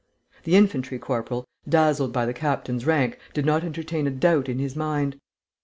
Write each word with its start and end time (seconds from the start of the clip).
The 0.45 0.55
infantry 0.55 0.97
corporal, 0.97 1.45
dazzled 1.69 2.11
by 2.11 2.25
the 2.25 2.33
captain's 2.33 2.87
rank, 2.87 3.19
did 3.35 3.45
not 3.45 3.63
entertain 3.63 4.07
a 4.07 4.09
doubt 4.09 4.49
in 4.49 4.57
his 4.57 4.75
mind. 4.75 5.19